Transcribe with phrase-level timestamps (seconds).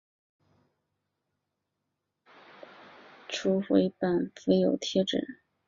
[3.29, 5.43] 初回版附有贴纸。